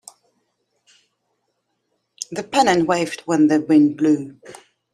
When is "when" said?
3.27-3.45